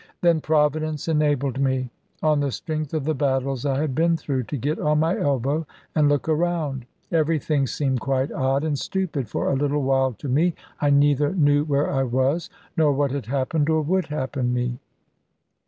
Then 0.23 0.41
Providence 0.41 1.07
enabled 1.07 1.59
me, 1.59 1.91
on 2.23 2.39
the 2.39 2.49
strength 2.51 2.91
of 2.91 3.03
the 3.05 3.13
battles 3.13 3.67
I 3.67 3.79
had 3.81 3.93
been 3.93 4.17
through, 4.17 4.45
to 4.45 4.57
get 4.57 4.79
on 4.79 4.99
my 4.99 5.15
elbow, 5.15 5.67
and 5.93 6.09
look 6.09 6.27
around. 6.27 6.87
Everything 7.11 7.67
seemed 7.67 7.99
quite 7.99 8.31
odd 8.31 8.63
and 8.63 8.79
stupid 8.79 9.29
for 9.29 9.51
a 9.51 9.55
little 9.55 9.83
while 9.83 10.13
to 10.13 10.27
me. 10.27 10.55
I 10.79 10.89
neither 10.89 11.33
knew 11.35 11.65
where 11.65 11.87
I 11.91 12.01
was, 12.01 12.49
nor 12.75 12.91
what 12.91 13.11
had 13.11 13.27
happened 13.27 13.69
or 13.69 13.83
would 13.83 14.07
happen 14.07 14.51
me. 14.51 14.79